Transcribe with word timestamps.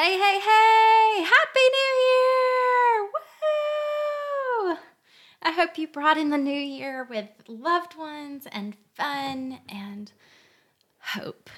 Hey, 0.00 0.16
hey, 0.16 0.38
hey! 0.38 1.24
Happy 1.24 1.66
New 1.74 1.92
Year! 2.06 3.02
Woo! 4.62 4.76
I 5.42 5.50
hope 5.50 5.76
you 5.76 5.88
brought 5.88 6.16
in 6.16 6.30
the 6.30 6.38
new 6.38 6.52
year 6.52 7.04
with 7.10 7.26
loved 7.48 7.96
ones 7.96 8.46
and 8.52 8.76
fun 8.94 9.58
and 9.68 10.12
hope. 11.00 11.50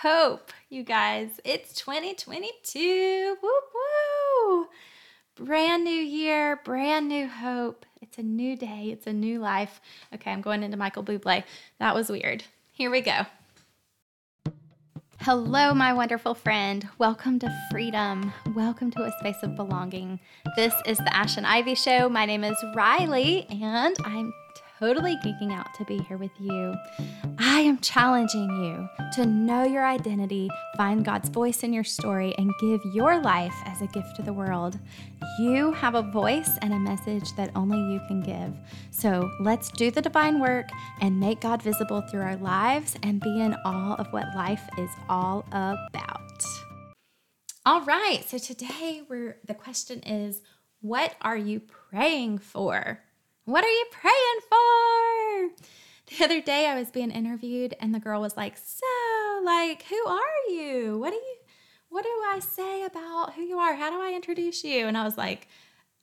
Hope, 0.00 0.52
you 0.70 0.82
guys. 0.82 1.38
It's 1.44 1.72
2022. 1.74 3.36
Woo 3.40 3.48
woo! 3.74 4.66
Brand 5.36 5.84
new 5.84 5.90
year, 5.92 6.56
brand 6.64 7.08
new 7.08 7.28
hope. 7.28 7.86
It's 8.00 8.18
a 8.18 8.24
new 8.24 8.56
day, 8.56 8.88
it's 8.90 9.06
a 9.06 9.12
new 9.12 9.38
life. 9.38 9.80
Okay, 10.12 10.32
I'm 10.32 10.40
going 10.40 10.64
into 10.64 10.76
Michael 10.76 11.04
Bublé. 11.04 11.44
That 11.78 11.94
was 11.94 12.10
weird. 12.10 12.42
Here 12.72 12.90
we 12.90 13.02
go. 13.02 13.26
Hello, 15.24 15.72
my 15.72 15.92
wonderful 15.92 16.34
friend. 16.34 16.88
Welcome 16.98 17.38
to 17.38 17.58
freedom. 17.70 18.32
Welcome 18.56 18.90
to 18.90 19.04
a 19.04 19.12
space 19.20 19.40
of 19.44 19.54
belonging. 19.54 20.18
This 20.56 20.74
is 20.84 20.98
the 20.98 21.14
Ash 21.14 21.36
and 21.36 21.46
Ivy 21.46 21.76
Show. 21.76 22.08
My 22.08 22.26
name 22.26 22.42
is 22.42 22.56
Riley, 22.74 23.46
and 23.48 23.94
I'm 24.04 24.34
totally 24.82 25.16
geeking 25.18 25.52
out 25.52 25.72
to 25.74 25.84
be 25.84 25.98
here 26.08 26.16
with 26.16 26.32
you. 26.40 26.74
I 27.38 27.60
am 27.60 27.78
challenging 27.78 28.50
you 28.50 28.88
to 29.12 29.24
know 29.24 29.62
your 29.62 29.86
identity, 29.86 30.50
find 30.76 31.04
God's 31.04 31.28
voice 31.28 31.62
in 31.62 31.72
your 31.72 31.84
story, 31.84 32.34
and 32.36 32.50
give 32.60 32.80
your 32.92 33.22
life 33.22 33.54
as 33.64 33.80
a 33.80 33.86
gift 33.86 34.16
to 34.16 34.22
the 34.22 34.32
world. 34.32 34.76
You 35.38 35.70
have 35.70 35.94
a 35.94 36.02
voice 36.02 36.50
and 36.62 36.74
a 36.74 36.80
message 36.80 37.32
that 37.36 37.52
only 37.54 37.78
you 37.92 38.00
can 38.08 38.22
give. 38.22 38.52
So 38.90 39.30
let's 39.38 39.70
do 39.70 39.92
the 39.92 40.02
divine 40.02 40.40
work 40.40 40.68
and 41.00 41.20
make 41.20 41.40
God 41.40 41.62
visible 41.62 42.00
through 42.00 42.22
our 42.22 42.36
lives 42.38 42.96
and 43.04 43.20
be 43.20 43.40
in 43.40 43.54
awe 43.64 43.94
of 43.94 44.12
what 44.12 44.34
life 44.34 44.68
is 44.78 44.90
all 45.08 45.44
about. 45.52 46.42
All 47.64 47.82
right, 47.82 48.24
so 48.26 48.36
today 48.36 49.02
we're 49.08 49.36
the 49.46 49.54
question 49.54 50.00
is 50.00 50.40
what 50.80 51.14
are 51.22 51.36
you 51.36 51.60
praying 51.60 52.38
for? 52.38 52.98
What 53.44 53.64
are 53.64 53.68
you 53.68 53.84
praying 53.90 54.40
for? 54.48 55.64
The 56.06 56.24
other 56.24 56.40
day 56.40 56.68
I 56.68 56.78
was 56.78 56.90
being 56.90 57.10
interviewed 57.10 57.74
and 57.80 57.94
the 57.94 57.98
girl 57.98 58.20
was 58.20 58.36
like, 58.36 58.56
"So, 58.56 58.86
like, 59.44 59.82
who 59.84 60.06
are 60.06 60.50
you? 60.50 60.98
What 60.98 61.10
do 61.10 61.16
you 61.16 61.36
what 61.88 62.04
do 62.04 62.08
I 62.08 62.38
say 62.38 62.84
about 62.84 63.34
who 63.34 63.42
you 63.42 63.58
are? 63.58 63.74
How 63.74 63.90
do 63.90 64.00
I 64.00 64.12
introduce 64.14 64.62
you?" 64.62 64.86
And 64.86 64.96
I 64.96 65.04
was 65.04 65.18
like, 65.18 65.48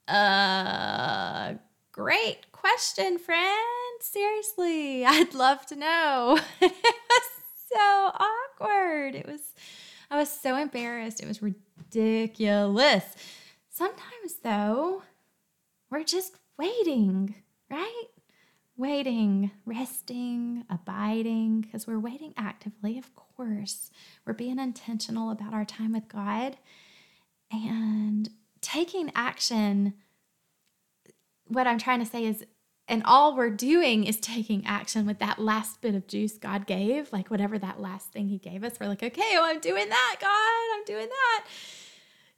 "Uh, 0.07 1.53
great 1.93 2.51
question, 2.51 3.17
friend. 3.17 4.01
Seriously, 4.01 5.05
I'd 5.05 5.33
love 5.33 5.65
to 5.67 5.75
know." 5.77 6.39
it 6.61 6.71
was 6.71 7.29
so 7.71 8.11
awkward. 8.59 9.15
It 9.15 9.27
was 9.27 9.53
I 10.11 10.17
was 10.17 10.29
so 10.29 10.57
embarrassed. 10.57 11.21
It 11.21 11.27
was 11.27 11.41
ridiculous. 11.41 13.03
Sometimes 13.69 14.35
though, 14.43 15.03
we're 15.89 16.03
just 16.03 16.38
waiting, 16.59 17.35
right? 17.71 18.05
Waiting, 18.75 19.51
resting, 19.65 20.65
abiding, 20.69 21.61
because 21.61 21.87
we're 21.87 21.99
waiting 21.99 22.33
actively, 22.37 22.97
of 22.97 23.15
course. 23.15 23.89
We're 24.25 24.33
being 24.33 24.59
intentional 24.59 25.31
about 25.31 25.53
our 25.53 25.65
time 25.65 25.93
with 25.93 26.09
God 26.09 26.57
and 27.51 28.29
taking 28.61 29.11
action. 29.15 29.93
What 31.47 31.65
I'm 31.65 31.79
trying 31.79 31.99
to 31.99 32.05
say 32.05 32.25
is, 32.25 32.45
and 32.89 33.03
all 33.05 33.35
we're 33.35 33.49
doing 33.49 34.03
is 34.03 34.17
taking 34.17 34.65
action 34.65 35.05
with 35.05 35.19
that 35.19 35.39
last 35.39 35.79
bit 35.79 35.95
of 35.95 36.07
juice 36.07 36.37
God 36.37 36.65
gave, 36.65 37.13
like 37.13 37.31
whatever 37.31 37.57
that 37.57 37.79
last 37.79 38.11
thing 38.11 38.27
He 38.27 38.37
gave 38.37 38.63
us. 38.65 38.79
We're 38.79 38.87
like, 38.87 39.03
okay, 39.03 39.31
well, 39.33 39.45
I'm 39.45 39.59
doing 39.59 39.87
that, 39.87 40.15
God, 40.19 40.77
I'm 40.77 40.83
doing 40.85 41.07
that. 41.07 41.45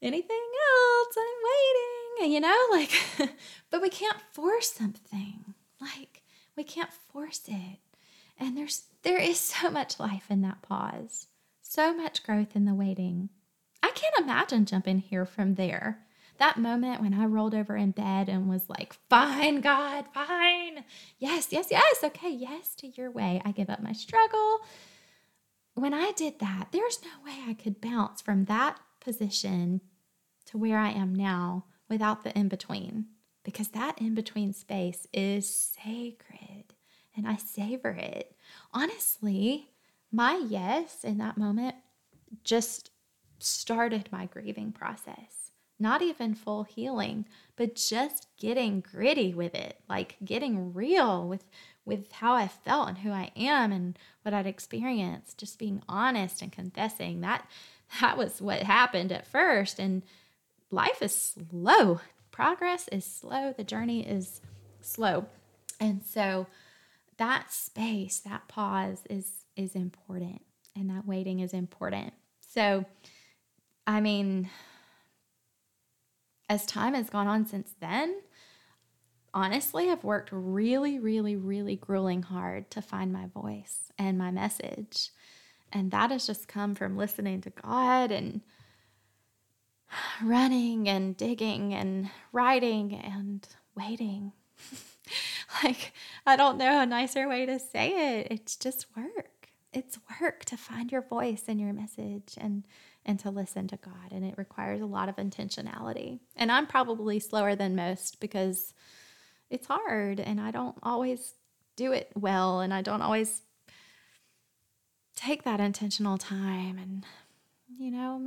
Anything 0.01 0.29
else? 0.29 1.15
I'm 1.17 1.37
waiting 1.43 2.00
you 2.25 2.39
know, 2.39 2.57
like, 2.71 2.91
but 3.69 3.81
we 3.81 3.89
can't 3.89 4.21
force 4.33 4.71
something. 4.71 5.53
Like, 5.79 6.23
we 6.55 6.63
can't 6.63 6.93
force 6.93 7.41
it. 7.47 7.79
And 8.39 8.57
there's 8.57 8.83
there 9.03 9.19
is 9.19 9.39
so 9.39 9.69
much 9.69 9.99
life 9.99 10.25
in 10.29 10.41
that 10.41 10.61
pause, 10.61 11.27
so 11.61 11.93
much 11.93 12.23
growth 12.23 12.55
in 12.55 12.65
the 12.65 12.73
waiting. 12.73 13.29
I 13.83 13.91
can't 13.91 14.19
imagine 14.19 14.65
jumping 14.65 14.99
here 14.99 15.25
from 15.25 15.55
there. 15.55 16.05
That 16.37 16.57
moment 16.57 17.01
when 17.01 17.13
I 17.13 17.25
rolled 17.25 17.53
over 17.53 17.75
in 17.75 17.91
bed 17.91 18.27
and 18.29 18.49
was 18.49 18.67
like, 18.67 18.95
fine, 19.09 19.61
God, 19.61 20.05
fine. 20.13 20.83
Yes, 21.19 21.47
yes, 21.51 21.67
yes. 21.69 22.03
Okay, 22.03 22.31
yes 22.31 22.73
to 22.75 22.87
your 22.87 23.11
way. 23.11 23.41
I 23.45 23.51
give 23.51 23.69
up 23.69 23.81
my 23.81 23.91
struggle. 23.91 24.59
When 25.75 25.93
I 25.93 26.11
did 26.11 26.39
that, 26.39 26.69
there's 26.71 26.99
no 27.03 27.23
way 27.23 27.37
I 27.47 27.53
could 27.53 27.79
bounce 27.79 28.21
from 28.21 28.45
that 28.45 28.79
position 28.99 29.81
to 30.47 30.57
where 30.57 30.77
I 30.77 30.89
am 30.89 31.13
now 31.13 31.65
without 31.91 32.23
the 32.23 32.35
in 32.37 32.47
between 32.47 33.05
because 33.43 33.67
that 33.69 33.99
in 33.99 34.15
between 34.15 34.53
space 34.53 35.07
is 35.13 35.47
sacred 35.47 36.73
and 37.15 37.27
I 37.27 37.35
savor 37.35 37.89
it. 37.89 38.33
Honestly, 38.73 39.71
my 40.09 40.41
yes 40.47 41.03
in 41.03 41.17
that 41.17 41.37
moment 41.37 41.75
just 42.45 42.91
started 43.39 44.07
my 44.09 44.25
grieving 44.25 44.71
process. 44.71 45.51
Not 45.77 46.01
even 46.01 46.33
full 46.33 46.63
healing, 46.63 47.25
but 47.57 47.75
just 47.75 48.27
getting 48.37 48.79
gritty 48.79 49.33
with 49.33 49.53
it, 49.53 49.81
like 49.89 50.15
getting 50.23 50.73
real 50.73 51.27
with 51.27 51.43
with 51.83 52.11
how 52.11 52.35
I 52.35 52.47
felt 52.47 52.87
and 52.87 52.97
who 52.99 53.11
I 53.11 53.31
am 53.35 53.71
and 53.71 53.97
what 54.21 54.33
I'd 54.33 54.45
experienced, 54.45 55.39
just 55.39 55.59
being 55.59 55.81
honest 55.89 56.41
and 56.41 56.51
confessing. 56.51 57.19
That 57.19 57.49
that 57.99 58.17
was 58.17 58.41
what 58.41 58.63
happened 58.63 59.11
at 59.11 59.27
first 59.27 59.77
and 59.77 60.03
life 60.71 61.01
is 61.01 61.35
slow. 61.49 61.99
Progress 62.31 62.87
is 62.91 63.05
slow. 63.05 63.53
The 63.55 63.63
journey 63.63 64.07
is 64.07 64.41
slow. 64.79 65.25
And 65.79 66.01
so 66.03 66.47
that 67.17 67.51
space, 67.51 68.19
that 68.19 68.47
pause 68.47 69.03
is 69.09 69.45
is 69.55 69.75
important 69.75 70.41
and 70.75 70.89
that 70.89 71.05
waiting 71.05 71.39
is 71.39 71.53
important. 71.53 72.13
So 72.39 72.85
I 73.85 74.01
mean 74.01 74.49
as 76.49 76.65
time 76.65 76.93
has 76.93 77.09
gone 77.09 77.27
on 77.27 77.45
since 77.45 77.73
then, 77.79 78.19
honestly, 79.33 79.89
I've 79.89 80.03
worked 80.03 80.29
really, 80.33 80.99
really, 80.99 81.37
really 81.37 81.77
grueling 81.77 82.23
hard 82.23 82.69
to 82.71 82.81
find 82.81 83.13
my 83.13 83.27
voice 83.27 83.91
and 83.97 84.17
my 84.17 84.31
message. 84.31 85.11
And 85.71 85.91
that 85.91 86.11
has 86.11 86.27
just 86.27 86.49
come 86.49 86.75
from 86.75 86.97
listening 86.97 87.39
to 87.41 87.51
God 87.51 88.11
and 88.11 88.41
running 90.23 90.87
and 90.87 91.15
digging 91.15 91.73
and 91.73 92.09
writing 92.31 92.93
and 92.95 93.47
waiting. 93.75 94.33
like, 95.63 95.93
I 96.25 96.35
don't 96.35 96.57
know 96.57 96.81
a 96.81 96.85
nicer 96.85 97.27
way 97.27 97.45
to 97.45 97.59
say 97.59 98.19
it. 98.19 98.27
It's 98.31 98.55
just 98.55 98.85
work. 98.95 99.49
It's 99.73 99.97
work 100.21 100.45
to 100.45 100.57
find 100.57 100.91
your 100.91 101.01
voice 101.01 101.43
and 101.47 101.59
your 101.59 101.73
message 101.73 102.35
and 102.37 102.65
and 103.03 103.19
to 103.19 103.31
listen 103.31 103.67
to 103.67 103.77
God 103.77 104.11
and 104.11 104.23
it 104.23 104.37
requires 104.37 104.79
a 104.79 104.85
lot 104.85 105.09
of 105.09 105.15
intentionality. 105.15 106.19
And 106.35 106.51
I'm 106.51 106.67
probably 106.67 107.19
slower 107.19 107.55
than 107.55 107.75
most 107.75 108.19
because 108.19 108.75
it's 109.49 109.67
hard 109.67 110.19
and 110.19 110.39
I 110.39 110.51
don't 110.51 110.77
always 110.83 111.33
do 111.75 111.91
it 111.91 112.11
well 112.15 112.59
and 112.59 112.73
I 112.73 112.81
don't 112.81 113.01
always 113.01 113.41
take 115.15 115.43
that 115.43 115.59
intentional 115.59 116.17
time 116.17 116.77
and 116.77 117.05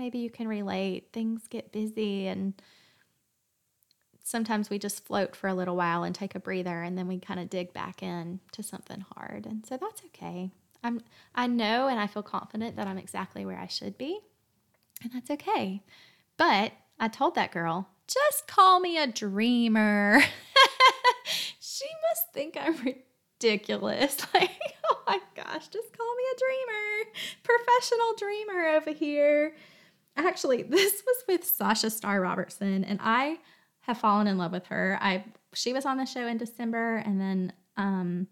maybe 0.04 0.18
you 0.18 0.28
can 0.28 0.46
relate. 0.46 1.08
Things 1.14 1.48
get 1.48 1.72
busy 1.72 2.26
and 2.26 2.52
sometimes 4.22 4.68
we 4.68 4.78
just 4.78 5.06
float 5.06 5.34
for 5.34 5.48
a 5.48 5.54
little 5.54 5.76
while 5.76 6.04
and 6.04 6.14
take 6.14 6.34
a 6.34 6.40
breather 6.40 6.82
and 6.82 6.98
then 6.98 7.08
we 7.08 7.18
kind 7.18 7.40
of 7.40 7.48
dig 7.48 7.72
back 7.72 8.02
in 8.02 8.40
to 8.52 8.62
something 8.62 9.02
hard. 9.16 9.46
And 9.46 9.64
so 9.64 9.78
that's 9.78 10.02
okay. 10.08 10.50
I'm 10.82 11.00
I 11.34 11.46
know 11.46 11.88
and 11.88 11.98
I 11.98 12.06
feel 12.06 12.22
confident 12.22 12.76
that 12.76 12.86
I'm 12.86 12.98
exactly 12.98 13.46
where 13.46 13.58
I 13.58 13.66
should 13.66 13.96
be. 13.96 14.20
And 15.02 15.10
that's 15.10 15.30
okay. 15.30 15.82
But 16.36 16.72
I 17.00 17.08
told 17.08 17.34
that 17.36 17.50
girl, 17.50 17.88
just 18.06 18.46
call 18.46 18.80
me 18.80 18.98
a 18.98 19.06
dreamer. 19.06 20.20
she 21.60 21.86
must 22.10 22.30
think 22.34 22.58
I'm 22.60 22.76
ridiculous. 22.76 24.18
Like, 24.34 24.50
oh 24.90 25.02
my 25.06 25.20
gosh, 25.34 25.68
just 25.68 25.96
call 25.96 26.14
me 26.14 26.24
a 26.34 26.38
dreamer. 26.38 27.10
Professional 27.42 28.14
dreamer 28.18 28.66
over 28.76 28.90
here. 28.90 29.54
Actually, 30.16 30.62
this 30.68 31.02
was 31.06 31.24
with 31.28 31.44
Sasha 31.44 31.90
Star 31.90 32.20
Robertson, 32.20 32.84
and 32.84 33.00
I 33.02 33.38
have 33.80 33.98
fallen 33.98 34.26
in 34.26 34.38
love 34.38 34.52
with 34.52 34.66
her. 34.66 34.98
I 35.00 35.24
she 35.52 35.72
was 35.72 35.84
on 35.86 35.98
the 35.98 36.06
show 36.06 36.26
in 36.26 36.36
December, 36.36 36.96
and 36.96 37.20
then 37.20 37.52
um, 37.76 38.26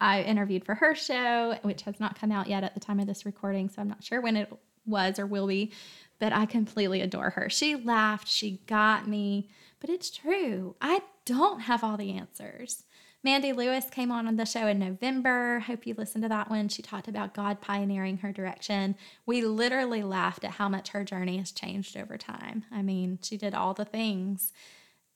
I 0.00 0.22
interviewed 0.22 0.64
for 0.64 0.74
her 0.74 0.94
show, 0.94 1.56
which 1.62 1.82
has 1.82 1.98
not 1.98 2.18
come 2.18 2.32
out 2.32 2.48
yet 2.48 2.64
at 2.64 2.74
the 2.74 2.80
time 2.80 3.00
of 3.00 3.06
this 3.06 3.24
recording, 3.24 3.68
so 3.68 3.80
I'm 3.80 3.88
not 3.88 4.04
sure 4.04 4.20
when 4.20 4.36
it 4.36 4.52
was 4.84 5.18
or 5.18 5.26
will 5.26 5.46
be. 5.46 5.72
But 6.18 6.32
I 6.32 6.46
completely 6.46 7.00
adore 7.00 7.30
her. 7.30 7.48
She 7.48 7.76
laughed, 7.76 8.28
she 8.28 8.60
got 8.66 9.06
me, 9.06 9.48
but 9.80 9.88
it's 9.88 10.10
true. 10.10 10.74
I 10.80 11.02
don't 11.24 11.60
have 11.60 11.84
all 11.84 11.96
the 11.96 12.12
answers 12.12 12.82
Mandy 13.24 13.52
Lewis 13.52 13.90
came 13.90 14.12
on 14.12 14.28
on 14.28 14.36
the 14.36 14.46
show 14.46 14.68
in 14.68 14.78
November. 14.78 15.58
Hope 15.60 15.86
you 15.86 15.94
listened 15.94 16.22
to 16.22 16.28
that 16.28 16.48
one. 16.48 16.68
She 16.68 16.82
talked 16.82 17.08
about 17.08 17.34
God 17.34 17.60
pioneering 17.60 18.18
her 18.18 18.32
direction. 18.32 18.94
We 19.26 19.42
literally 19.42 20.04
laughed 20.04 20.44
at 20.44 20.52
how 20.52 20.68
much 20.68 20.90
her 20.90 21.02
journey 21.02 21.38
has 21.38 21.50
changed 21.50 21.96
over 21.96 22.16
time. 22.16 22.64
I 22.70 22.82
mean, 22.82 23.18
she 23.20 23.36
did 23.36 23.54
all 23.54 23.74
the 23.74 23.84
things, 23.84 24.52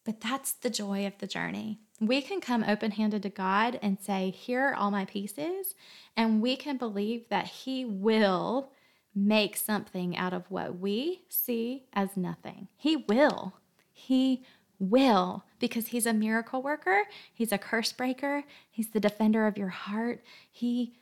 but 0.05 0.21
that's 0.21 0.53
the 0.53 0.71
joy 0.71 1.07
of 1.07 1.17
the 1.19 1.29
journey. 1.29 1.79
We 2.01 2.21
can 2.23 2.41
come 2.41 2.65
open 2.67 2.91
handed 2.91 3.23
to 3.23 3.29
God 3.29 3.79
and 3.81 4.01
say, 4.01 4.31
Here 4.31 4.71
are 4.71 4.75
all 4.75 4.91
my 4.91 5.05
pieces. 5.05 5.77
And 6.17 6.43
we 6.43 6.57
can 6.57 6.79
believe 6.79 7.29
that 7.29 7.47
He 7.47 7.85
will 7.85 8.73
make 9.15 9.57
something 9.57 10.17
out 10.17 10.33
of 10.33 10.51
what 10.51 10.79
we 10.81 11.23
see 11.29 11.85
as 11.93 12.17
nothing. 12.17 12.67
He 12.77 12.97
will. 12.97 13.55
He 13.93 14.45
will 14.83 15.45
because 15.59 15.89
he's 15.89 16.07
a 16.07 16.13
miracle 16.13 16.63
worker, 16.63 17.05
he's 17.33 17.53
a 17.53 17.59
curse 17.59 17.93
breaker, 17.93 18.43
he's 18.71 18.89
the 18.91 19.01
defender 19.01 19.47
of 19.47 19.57
your 19.57 19.69
heart. 19.69 20.23
He 20.51 20.95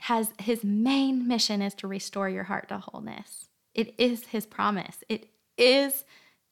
has 0.00 0.32
his 0.38 0.64
main 0.64 1.28
mission 1.28 1.60
is 1.60 1.74
to 1.74 1.86
restore 1.86 2.28
your 2.28 2.44
heart 2.44 2.68
to 2.70 2.78
wholeness. 2.78 3.48
It 3.74 3.94
is 3.98 4.26
his 4.26 4.46
promise. 4.46 5.04
It 5.08 5.28
is 5.58 6.04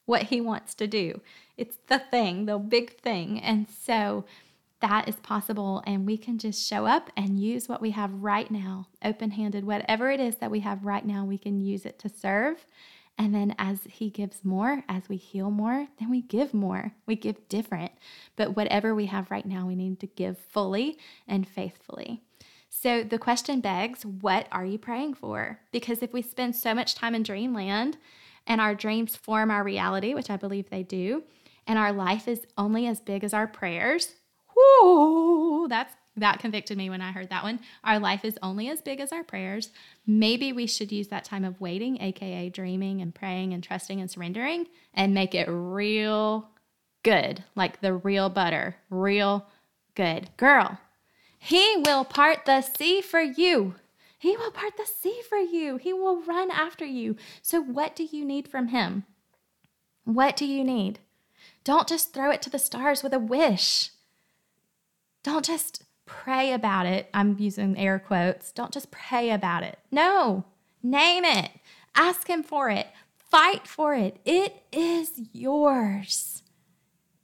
what 0.05 0.23
he 0.23 0.39
wants 0.39 0.75
to 0.75 0.87
do. 0.87 1.21
It's 1.57 1.77
the 1.87 1.99
thing, 1.99 2.45
the 2.45 2.57
big 2.57 2.99
thing. 2.99 3.39
And 3.41 3.67
so 3.69 4.25
that 4.81 5.09
is 5.09 5.15
possible. 5.17 5.83
And 5.85 6.05
we 6.05 6.17
can 6.17 6.37
just 6.37 6.65
show 6.65 6.85
up 6.85 7.09
and 7.17 7.39
use 7.39 7.67
what 7.67 7.81
we 7.81 7.91
have 7.91 8.13
right 8.13 8.49
now, 8.49 8.87
open 9.03 9.31
handed. 9.31 9.65
Whatever 9.65 10.11
it 10.11 10.19
is 10.19 10.35
that 10.37 10.51
we 10.51 10.61
have 10.61 10.85
right 10.85 11.05
now, 11.05 11.25
we 11.25 11.37
can 11.37 11.59
use 11.59 11.85
it 11.85 11.99
to 11.99 12.09
serve 12.09 12.65
and 13.19 13.35
then 13.35 13.53
as 13.59 13.81
He 13.83 14.09
gives 14.09 14.45
more, 14.45 14.83
as 14.87 15.09
we 15.09 15.17
heal 15.17 15.51
more, 15.51 15.87
then 15.99 16.09
we 16.09 16.21
give 16.21 16.53
more. 16.53 16.93
We 17.05 17.17
give 17.17 17.49
different. 17.49 17.91
But 18.37 18.55
whatever 18.55 18.95
we 18.95 19.07
have 19.07 19.29
right 19.29 19.45
now, 19.45 19.67
we 19.67 19.75
need 19.75 19.99
to 19.99 20.07
give 20.07 20.37
fully 20.37 20.97
and 21.27 21.45
faithfully. 21.45 22.23
So 22.69 23.03
the 23.03 23.19
question 23.19 23.59
begs, 23.59 24.05
what 24.05 24.47
are 24.53 24.65
you 24.65 24.77
praying 24.77 25.15
for? 25.15 25.59
Because 25.73 26.01
if 26.01 26.13
we 26.13 26.21
spend 26.21 26.55
so 26.55 26.73
much 26.73 26.95
time 26.95 27.13
in 27.13 27.23
dreamland 27.23 27.97
and 28.47 28.61
our 28.61 28.73
dreams 28.73 29.17
form 29.17 29.51
our 29.51 29.63
reality, 29.63 30.13
which 30.13 30.29
I 30.29 30.37
believe 30.37 30.69
they 30.69 30.83
do, 30.83 31.23
and 31.67 31.77
our 31.77 31.91
life 31.91 32.27
is 32.27 32.47
only 32.57 32.87
as 32.87 33.01
big 33.01 33.25
as 33.25 33.33
our 33.33 33.47
prayers, 33.47 34.15
whoo, 34.55 35.67
that's 35.67 35.93
that 36.17 36.39
convicted 36.39 36.77
me 36.77 36.89
when 36.89 37.01
I 37.01 37.11
heard 37.11 37.29
that 37.29 37.43
one. 37.43 37.59
Our 37.83 37.99
life 37.99 38.25
is 38.25 38.37
only 38.41 38.69
as 38.69 38.81
big 38.81 38.99
as 38.99 39.11
our 39.11 39.23
prayers. 39.23 39.69
Maybe 40.05 40.51
we 40.51 40.67
should 40.67 40.91
use 40.91 41.07
that 41.09 41.23
time 41.23 41.45
of 41.45 41.61
waiting, 41.61 42.01
aka 42.01 42.49
dreaming 42.49 43.01
and 43.01 43.13
praying 43.13 43.53
and 43.53 43.63
trusting 43.63 44.01
and 44.01 44.09
surrendering, 44.09 44.67
and 44.93 45.13
make 45.13 45.33
it 45.33 45.47
real 45.49 46.49
good, 47.03 47.43
like 47.55 47.81
the 47.81 47.93
real 47.93 48.29
butter, 48.29 48.77
real 48.89 49.47
good. 49.95 50.29
Girl, 50.37 50.79
He 51.37 51.75
will 51.85 52.03
part 52.03 52.45
the 52.45 52.61
sea 52.61 53.01
for 53.01 53.21
you. 53.21 53.75
He 54.17 54.35
will 54.35 54.51
part 54.51 54.75
the 54.75 54.85
sea 54.85 55.21
for 55.27 55.37
you. 55.37 55.77
He 55.77 55.93
will 55.93 56.21
run 56.21 56.51
after 56.51 56.85
you. 56.85 57.15
So, 57.41 57.61
what 57.61 57.95
do 57.95 58.03
you 58.03 58.25
need 58.25 58.49
from 58.49 58.67
Him? 58.67 59.05
What 60.03 60.35
do 60.35 60.45
you 60.45 60.63
need? 60.63 60.99
Don't 61.63 61.87
just 61.87 62.13
throw 62.13 62.31
it 62.31 62.41
to 62.41 62.49
the 62.49 62.59
stars 62.59 63.03
with 63.03 63.13
a 63.13 63.19
wish. 63.19 63.91
Don't 65.23 65.45
just 65.45 65.83
pray 66.09 66.53
about 66.53 66.87
it. 66.87 67.07
I'm 67.13 67.37
using 67.37 67.77
air 67.77 67.99
quotes. 67.99 68.51
Don't 68.51 68.73
just 68.73 68.89
pray 68.89 69.29
about 69.29 69.63
it. 69.63 69.77
No, 69.91 70.43
name 70.81 71.23
it. 71.23 71.51
Ask 71.95 72.27
Him 72.27 72.41
for 72.41 72.69
it. 72.69 72.87
Fight 73.15 73.67
for 73.67 73.93
it. 73.93 74.17
It 74.25 74.63
is 74.71 75.21
yours. 75.31 76.41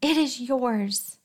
It 0.01 0.17
is 0.17 0.39
yours. 0.39 1.17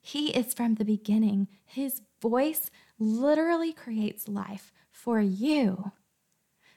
He 0.00 0.30
is 0.30 0.54
from 0.54 0.76
the 0.76 0.84
beginning. 0.84 1.48
His 1.64 2.00
voice 2.22 2.70
literally 2.98 3.72
creates 3.72 4.28
life 4.28 4.72
for 4.92 5.20
you. 5.20 5.90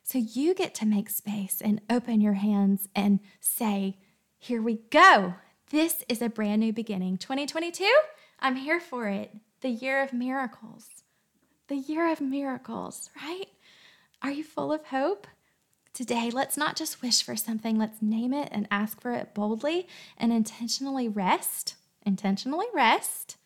So 0.01 0.17
you 0.17 0.55
get 0.55 0.73
to 0.75 0.85
make 0.85 1.09
space 1.09 1.61
and 1.61 1.79
open 1.91 2.21
your 2.21 2.33
hands 2.33 2.89
and 2.95 3.19
say, 3.39 3.99
Here 4.39 4.63
we 4.63 4.79
go. 4.89 5.35
This 5.69 6.03
is 6.09 6.21
a 6.23 6.29
brand 6.29 6.61
new 6.61 6.73
beginning. 6.73 7.17
2022, 7.17 7.85
I'm 8.39 8.55
here 8.55 8.79
for 8.79 9.07
it 9.09 9.31
the 9.61 9.69
year 9.69 10.01
of 10.01 10.13
miracles. 10.13 11.03
The 11.67 11.75
year 11.75 12.11
of 12.11 12.21
miracles, 12.21 13.09
right? 13.21 13.47
Are 14.21 14.31
you 14.31 14.43
full 14.43 14.71
of 14.71 14.85
hope? 14.85 15.27
Today, 15.93 16.29
let's 16.31 16.57
not 16.57 16.75
just 16.75 17.01
wish 17.01 17.23
for 17.23 17.35
something, 17.35 17.77
let's 17.77 18.01
name 18.01 18.33
it 18.33 18.49
and 18.51 18.67
ask 18.69 19.01
for 19.01 19.11
it 19.13 19.33
boldly 19.33 19.87
and 20.17 20.31
intentionally 20.31 21.07
rest, 21.07 21.75
intentionally 22.05 22.67
rest 22.73 23.37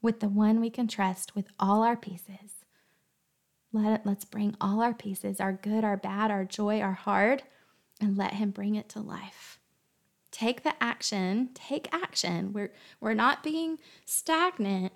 with 0.00 0.20
the 0.20 0.28
one 0.28 0.60
we 0.60 0.70
can 0.70 0.88
trust 0.88 1.34
with 1.34 1.48
all 1.58 1.82
our 1.82 1.96
pieces. 1.96 2.64
Let 3.72 4.00
it, 4.00 4.06
let's 4.06 4.24
bring 4.24 4.56
all 4.60 4.80
our 4.80 4.94
pieces, 4.94 5.40
our 5.40 5.52
good, 5.52 5.84
our 5.84 5.96
bad, 5.96 6.30
our 6.30 6.44
joy, 6.44 6.80
our 6.80 6.94
hard, 6.94 7.42
and 8.00 8.16
let 8.16 8.34
him 8.34 8.50
bring 8.50 8.74
it 8.74 8.88
to 8.90 9.00
life. 9.00 9.58
Take 10.30 10.62
the 10.62 10.74
action, 10.82 11.50
take 11.54 11.92
action. 11.92 12.52
We're, 12.52 12.72
we're 13.00 13.14
not 13.14 13.42
being 13.42 13.78
stagnant, 14.06 14.92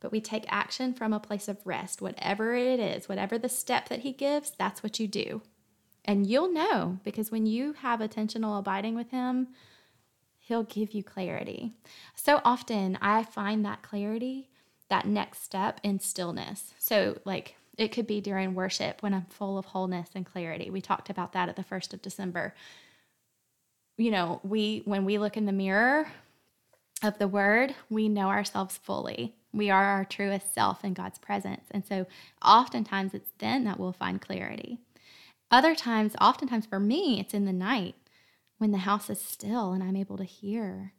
but 0.00 0.12
we 0.12 0.20
take 0.20 0.44
action 0.48 0.94
from 0.94 1.12
a 1.12 1.20
place 1.20 1.48
of 1.48 1.66
rest. 1.66 2.00
Whatever 2.00 2.54
it 2.54 2.80
is, 2.80 3.08
whatever 3.08 3.38
the 3.38 3.48
step 3.48 3.88
that 3.88 4.00
He 4.00 4.12
gives, 4.12 4.50
that's 4.50 4.82
what 4.82 5.00
you 5.00 5.08
do. 5.08 5.42
And 6.04 6.26
you'll 6.26 6.52
know 6.52 6.98
because 7.04 7.30
when 7.30 7.46
you 7.46 7.74
have 7.74 8.00
attentional 8.00 8.58
abiding 8.58 8.94
with 8.94 9.10
Him, 9.10 9.48
He'll 10.40 10.62
give 10.62 10.92
you 10.92 11.02
clarity. 11.02 11.74
So 12.14 12.40
often 12.44 12.96
I 13.02 13.22
find 13.22 13.64
that 13.64 13.82
clarity, 13.82 14.48
that 14.88 15.06
next 15.06 15.42
step 15.42 15.78
in 15.82 16.00
stillness. 16.00 16.72
So, 16.78 17.18
like, 17.26 17.56
it 17.76 17.92
could 17.92 18.06
be 18.06 18.20
during 18.20 18.54
worship 18.54 19.02
when 19.02 19.14
I'm 19.14 19.26
full 19.26 19.58
of 19.58 19.66
wholeness 19.66 20.10
and 20.14 20.26
clarity. 20.26 20.70
We 20.70 20.80
talked 20.80 21.10
about 21.10 21.32
that 21.32 21.48
at 21.48 21.56
the 21.56 21.64
1st 21.64 21.92
of 21.92 22.02
December. 22.02 22.54
You 23.96 24.10
know, 24.10 24.40
we 24.42 24.82
when 24.84 25.04
we 25.04 25.18
look 25.18 25.36
in 25.36 25.46
the 25.46 25.52
mirror 25.52 26.08
of 27.02 27.18
the 27.18 27.28
word, 27.28 27.74
we 27.88 28.08
know 28.08 28.28
ourselves 28.28 28.76
fully. 28.76 29.36
We 29.52 29.70
are 29.70 29.84
our 29.84 30.04
truest 30.04 30.54
self 30.54 30.84
in 30.84 30.94
God's 30.94 31.18
presence. 31.18 31.66
And 31.70 31.86
so 31.86 32.06
oftentimes 32.44 33.14
it's 33.14 33.32
then 33.38 33.64
that 33.64 33.80
we'll 33.80 33.92
find 33.92 34.20
clarity. 34.20 34.78
Other 35.50 35.74
times, 35.74 36.14
oftentimes 36.20 36.66
for 36.66 36.78
me, 36.78 37.18
it's 37.20 37.34
in 37.34 37.46
the 37.46 37.52
night 37.52 37.94
when 38.58 38.72
the 38.72 38.78
house 38.78 39.08
is 39.08 39.20
still 39.20 39.72
and 39.72 39.82
I'm 39.82 39.96
able 39.96 40.18
to 40.18 40.24
hear. 40.24 40.92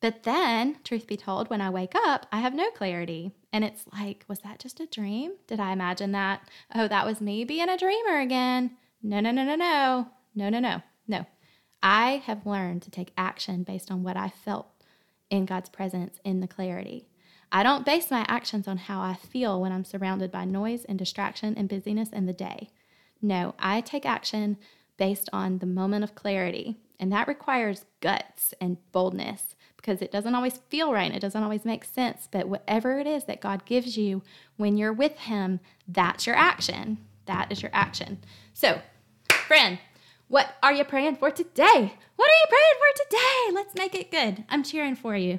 But 0.00 0.24
then, 0.24 0.78
truth 0.84 1.06
be 1.06 1.16
told, 1.16 1.48
when 1.48 1.60
I 1.60 1.70
wake 1.70 1.94
up, 1.94 2.26
I 2.30 2.40
have 2.40 2.54
no 2.54 2.70
clarity. 2.70 3.32
And 3.52 3.64
it's 3.64 3.84
like, 3.92 4.24
was 4.28 4.40
that 4.40 4.58
just 4.58 4.78
a 4.80 4.86
dream? 4.86 5.32
Did 5.46 5.58
I 5.58 5.72
imagine 5.72 6.12
that? 6.12 6.42
Oh, 6.74 6.86
that 6.88 7.06
was 7.06 7.20
me 7.20 7.44
being 7.44 7.68
a 7.68 7.78
dreamer 7.78 8.20
again. 8.20 8.72
No, 9.02 9.20
no, 9.20 9.30
no, 9.30 9.44
no, 9.44 9.54
no. 9.54 10.08
No, 10.34 10.50
no, 10.50 10.58
no, 10.58 10.82
no. 11.08 11.26
I 11.82 12.22
have 12.26 12.44
learned 12.46 12.82
to 12.82 12.90
take 12.90 13.12
action 13.16 13.62
based 13.62 13.90
on 13.90 14.02
what 14.02 14.16
I 14.16 14.28
felt 14.28 14.66
in 15.30 15.46
God's 15.46 15.70
presence 15.70 16.20
in 16.24 16.40
the 16.40 16.48
clarity. 16.48 17.08
I 17.52 17.62
don't 17.62 17.86
base 17.86 18.10
my 18.10 18.24
actions 18.28 18.66
on 18.66 18.76
how 18.76 19.00
I 19.00 19.14
feel 19.14 19.60
when 19.60 19.72
I'm 19.72 19.84
surrounded 19.84 20.30
by 20.30 20.44
noise 20.44 20.84
and 20.84 20.98
distraction 20.98 21.54
and 21.56 21.68
busyness 21.68 22.10
in 22.10 22.26
the 22.26 22.32
day. 22.32 22.70
No, 23.22 23.54
I 23.58 23.80
take 23.80 24.04
action 24.04 24.58
based 24.96 25.28
on 25.32 25.58
the 25.58 25.66
moment 25.66 26.04
of 26.04 26.14
clarity, 26.14 26.76
and 26.98 27.12
that 27.12 27.28
requires 27.28 27.84
guts 28.00 28.54
and 28.60 28.78
boldness 28.92 29.54
because 29.76 30.02
it 30.02 30.10
doesn't 30.10 30.34
always 30.34 30.58
feel 30.68 30.92
right. 30.92 31.06
and 31.06 31.14
It 31.14 31.20
doesn't 31.20 31.42
always 31.42 31.64
make 31.64 31.84
sense. 31.84 32.28
But 32.30 32.48
whatever 32.48 32.98
it 32.98 33.06
is 33.06 33.24
that 33.24 33.40
God 33.40 33.64
gives 33.64 33.96
you 33.96 34.22
when 34.56 34.76
you're 34.76 34.92
with 34.92 35.16
Him, 35.18 35.60
that's 35.86 36.26
your 36.26 36.34
action. 36.34 36.98
That 37.26 37.52
is 37.52 37.62
your 37.62 37.70
action. 37.72 38.18
So, 38.52 38.80
friend, 39.30 39.78
what 40.28 40.56
are 40.62 40.72
you 40.72 40.84
praying 40.84 41.16
for 41.16 41.30
today? 41.30 41.94
What 42.16 42.30
are 42.30 42.40
you 42.40 42.46
praying 42.48 42.74
for 42.78 43.04
today? 43.04 43.54
Let's 43.54 43.74
make 43.76 43.94
it 43.94 44.10
good. 44.10 44.44
I'm 44.48 44.64
cheering 44.64 44.96
for 44.96 45.16
you. 45.16 45.38